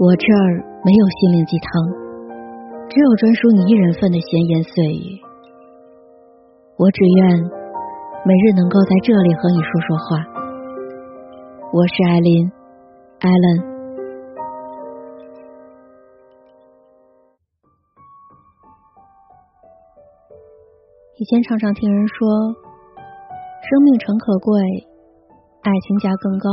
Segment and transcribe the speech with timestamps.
[0.00, 1.68] 我这儿没有心灵鸡汤，
[2.88, 5.20] 只有专属你一人份的闲言碎语。
[6.78, 7.36] 我只愿
[8.24, 10.24] 每日能够在这里和你说说话。
[11.74, 12.50] 我是艾琳，
[13.18, 13.68] 艾伦。
[21.18, 22.26] 以前常常听人说，
[23.68, 24.62] 生命诚可贵，
[25.60, 26.48] 爱情价更高。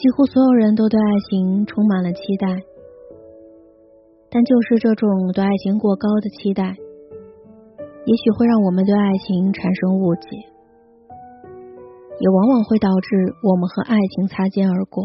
[0.00, 2.48] 几乎所有人都对爱情充满了期待，
[4.30, 6.74] 但就是这种对爱情过高的期待，
[8.06, 10.28] 也许会让我们对爱情产生误解，
[12.18, 15.04] 也往往会导致我们和爱情擦肩而过。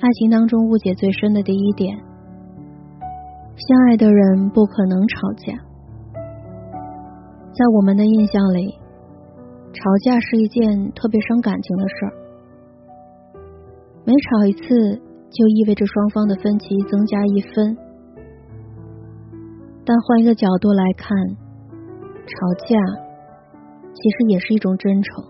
[0.00, 1.96] 爱情当中误解最深的第一点，
[3.54, 5.54] 相爱的人不可能吵架，
[7.54, 8.82] 在我们的印象里。
[9.74, 12.12] 吵架是一件特别伤感情的事儿，
[14.06, 14.62] 每吵一次
[15.30, 17.76] 就意味着双方的分歧增加一分。
[19.84, 21.18] 但换一个角度来看，
[22.22, 22.78] 吵架
[23.92, 25.24] 其实也是一种真诚。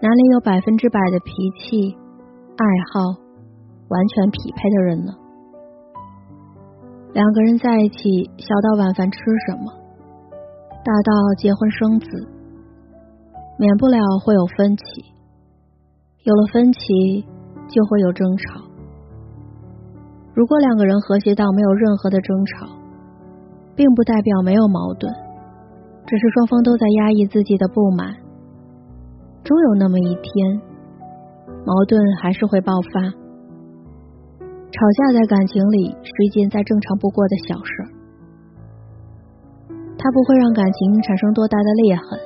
[0.00, 1.96] 哪里有百分之百的脾气、
[2.56, 3.00] 爱好
[3.88, 5.12] 完全匹配的人呢？
[7.12, 9.72] 两个人在一起，小到晚饭吃什么，
[10.84, 12.33] 大到结婚生子。
[13.56, 14.84] 免不了会有分歧，
[16.24, 17.22] 有了分歧
[17.68, 18.60] 就会有争吵。
[20.34, 22.66] 如果两个人和谐到没有任何的争吵，
[23.76, 25.12] 并不代表没有矛盾，
[26.06, 28.14] 只是双方都在压抑自己的不满。
[29.44, 30.60] 终有那么一天，
[31.64, 33.02] 矛盾还是会爆发。
[34.74, 37.72] 吵架在感情里是一件再正常不过的小事，
[39.96, 42.18] 它不会让感情产生多大的裂痕。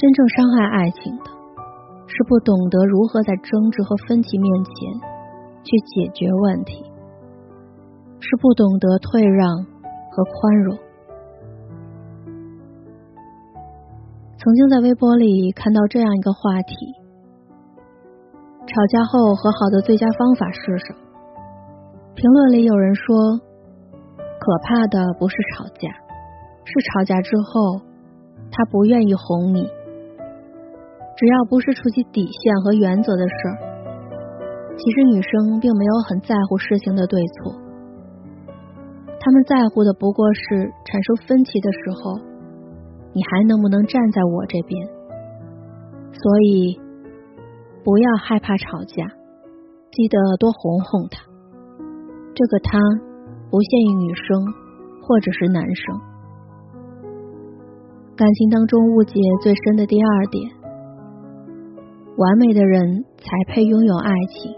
[0.00, 1.24] 真正伤害爱情的，
[2.08, 4.72] 是不懂得如何在争执和分歧面前
[5.62, 6.82] 去解决问题，
[8.18, 9.46] 是不懂得退让
[10.10, 10.78] 和宽容。
[14.38, 16.74] 曾经在微博里看到这样一个话题：
[18.64, 20.98] 吵架后和好的最佳方法是什么？
[22.14, 23.36] 评论里有人说，
[24.16, 25.90] 可怕的不是吵架，
[26.64, 27.84] 是吵架之后
[28.50, 29.68] 他不愿意哄你。
[31.20, 33.56] 只要不是触及底线和原则的事儿，
[34.72, 37.52] 其实女生并没有很在乎事情的对错，
[39.20, 42.16] 他们在乎的不过是产生分歧的时候，
[43.12, 44.88] 你还能不能站在我这边？
[46.08, 46.80] 所以
[47.84, 49.04] 不要害怕吵架，
[49.92, 51.20] 记得多哄哄他。
[52.32, 52.78] 这个他
[53.50, 54.40] 不限于女生
[55.02, 56.00] 或者是男生。
[58.16, 60.59] 感情当中误解最深的第二点。
[62.20, 64.52] 完美的人才配拥有爱情。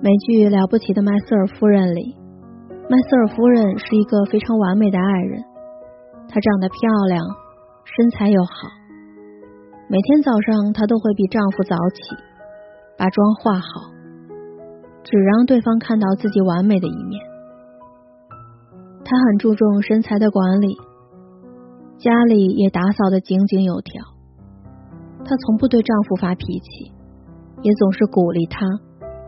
[0.00, 2.14] 美剧《了不起的麦瑟尔夫人》里，
[2.88, 5.42] 麦瑟尔夫人是一个非常完美的爱人。
[6.28, 6.78] 她长得漂
[7.08, 7.26] 亮，
[7.82, 8.70] 身材又好，
[9.90, 12.14] 每天早上她都会比丈夫早起，
[12.96, 13.90] 把妆化好，
[15.02, 17.18] 只让对方看到自己完美的一面。
[19.02, 20.78] 她很注重身材的管理，
[21.98, 24.11] 家里也打扫的井井有条。
[25.24, 26.92] 她从不对丈夫发脾气，
[27.62, 28.66] 也总是鼓励他、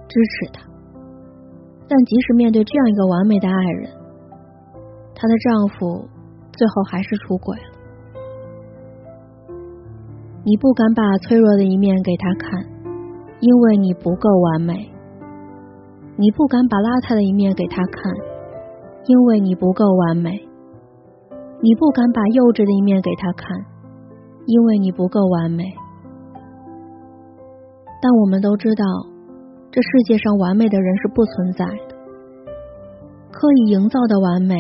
[0.08, 0.62] 支持他。
[1.88, 3.90] 但即使面对这样一个完美的爱人，
[5.14, 6.08] 她的丈夫
[6.52, 7.64] 最后还是出轨了。
[10.44, 12.60] 你不敢把脆弱的一面给他看，
[13.40, 14.74] 因为你不够完美；
[16.16, 18.12] 你不敢把邋遢的一面给他看，
[19.06, 20.32] 因为你不够完美；
[21.62, 23.56] 你不敢把幼稚的一面给他看，
[24.44, 25.64] 因为你不够完美。
[28.04, 28.84] 但我们都知道，
[29.72, 31.94] 这世界上完美的人是不存在的。
[33.32, 34.54] 刻意营造的完美，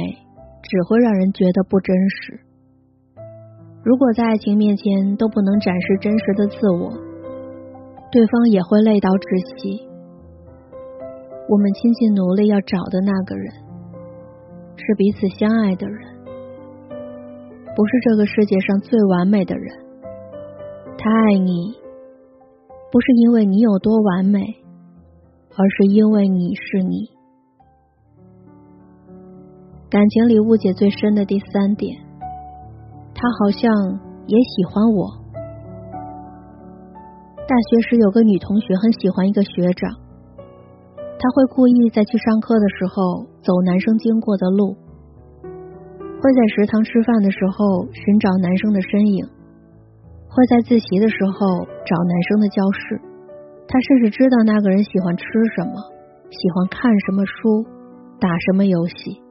[0.62, 2.40] 只会让人觉得不真实。
[3.84, 6.90] 如果在爱情面前都不能展示真实的自我，
[8.10, 9.86] 对方也会累到窒息。
[11.46, 13.52] 我们倾尽努力要找的那个人，
[14.74, 16.00] 是彼此相爱的人，
[17.76, 19.68] 不是这个世界上最完美的人。
[20.96, 21.83] 他爱你。
[22.94, 27.10] 不是因为你有多完美，而是因为你是你。
[29.90, 31.98] 感情里误解最深的第三点，
[33.12, 33.68] 他好像
[34.28, 35.10] 也喜欢我。
[37.48, 39.90] 大学时有个女同学很喜欢一个学长，
[41.18, 44.76] 他会故意在去上课的时候走男生经过的路，
[45.42, 49.26] 会在食堂吃饭的时候寻找男生的身影。
[50.34, 53.00] 会在自习的时候找男生的教室，
[53.68, 55.22] 他甚至知道那个人喜欢吃
[55.54, 55.78] 什么，
[56.26, 57.62] 喜欢看什么书，
[58.18, 59.22] 打什么游戏。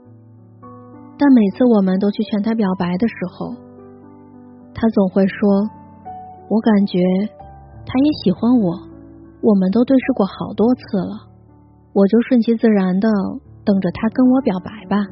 [1.19, 3.53] 但每次我们都去劝他表白的时候，
[4.73, 5.67] 他总会说
[6.47, 6.97] ：“我感觉
[7.85, 8.71] 他也喜欢我，
[9.41, 11.27] 我们都对视过好多次了，
[11.91, 13.09] 我就顺其自然的
[13.65, 15.03] 等着他跟我表白吧。”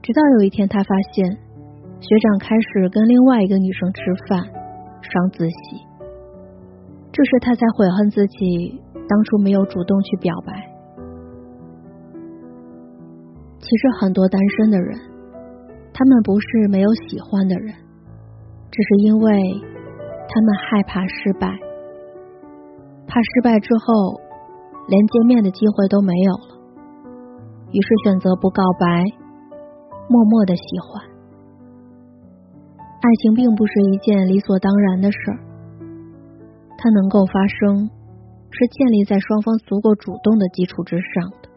[0.00, 1.36] 直到有一天，他发现
[2.04, 4.44] 学长开始跟另外一个女生吃饭、
[5.00, 5.56] 上自习，
[7.10, 8.78] 这时他才悔恨自己
[9.08, 10.52] 当初没有主动去表白。
[13.58, 15.00] 其实很多单身的人，
[15.94, 17.72] 他们不是没有喜欢的人，
[18.70, 19.32] 只是因为
[20.28, 21.48] 他们害怕失败，
[23.06, 24.20] 怕失败之后
[24.88, 26.60] 连见面的机会都没有了，
[27.72, 29.02] 于是选择不告白。
[30.06, 31.02] 默默的喜欢，
[33.04, 35.36] 爱情并不是一件理所当然的事儿，
[36.78, 37.90] 它能够发生，
[38.50, 41.50] 是建立在双方足够主动的基础之上的。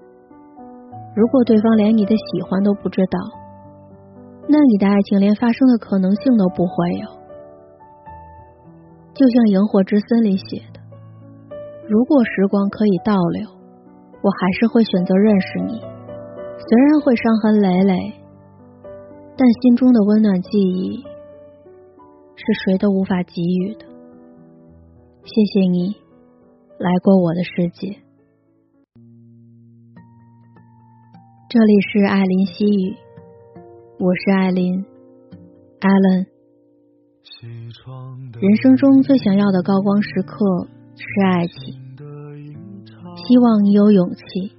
[1.16, 3.18] 如果对方连你的喜欢都不知道，
[4.50, 7.08] 那你的爱情连发生的可能性都不会有。
[9.14, 10.84] 就像《萤火之森》里写的
[11.88, 13.48] ：“如果时光可以倒流，
[14.20, 17.96] 我还是会选择认识你，虽然会伤痕累累。”
[19.40, 21.06] 但心中的温暖记忆
[22.38, 23.86] 是谁都无法给予的。
[25.26, 25.96] 谢谢你
[26.78, 27.98] 来过我的世界。
[31.50, 32.96] 这里是艾琳西语，
[34.00, 34.86] 我是艾琳
[35.82, 36.28] ，Allen。
[38.40, 41.74] 人生中最想要的高光时刻是爱情，
[43.16, 44.54] 希望你有勇气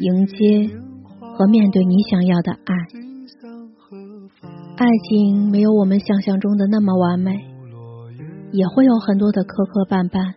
[0.00, 0.70] 迎接
[1.20, 3.07] 和面对你想要的爱。
[4.78, 7.32] 爱情没有我们想象中的那么完美，
[8.52, 10.34] 也会有很多的磕磕绊绊，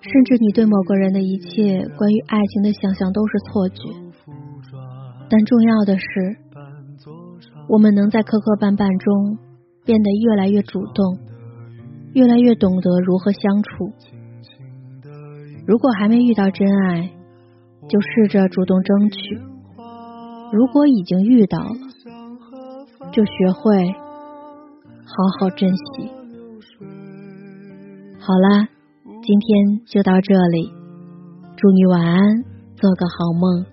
[0.00, 3.82] 甚至你对某个人的一切关于爱情的想象都是错觉。
[5.30, 6.04] 但重要的是，
[7.68, 9.38] 我们能在磕磕绊绊中
[9.84, 11.18] 变得越来越主动，
[12.14, 13.92] 越来越懂得如何相处。
[15.64, 17.08] 如果还没遇到真爱，
[17.88, 19.38] 就试着主动争取；
[20.52, 21.87] 如果已经遇到了，
[23.12, 23.92] 就学会
[25.04, 26.10] 好好珍惜。
[28.20, 28.68] 好啦，
[29.22, 30.70] 今天就到这里，
[31.56, 32.44] 祝你晚安，
[32.76, 33.64] 做个好梦。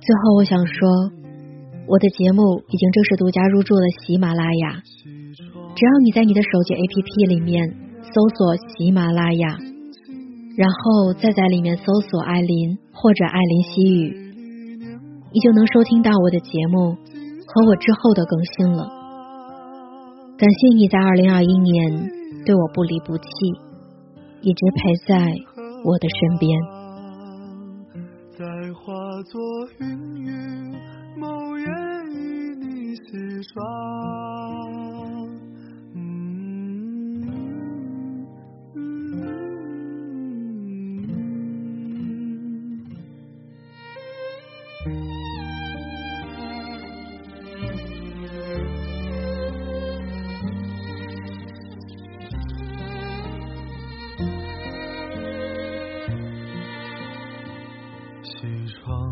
[0.00, 0.88] 最后，我想说，
[1.86, 4.82] 我的节目已经正式独家入驻了喜马拉雅。
[5.76, 9.58] 只要你在你的手机 APP 里面搜索喜马拉雅，
[10.56, 14.16] 然后再在里面搜索艾琳或者艾琳西语，
[15.30, 16.96] 你就能收听到我的节目。
[17.50, 18.84] 和我之后的更新了，
[20.36, 23.24] 感谢你在二零二一年对我不离不弃，
[24.42, 25.34] 一直陪在
[25.82, 26.60] 我的身边。
[28.36, 28.92] 在化
[29.24, 29.40] 作
[29.80, 30.30] 云雨，
[31.16, 31.26] 某
[31.58, 31.64] 夜
[32.12, 33.02] 与你洗
[33.42, 34.77] 刷。
[58.28, 59.07] 起床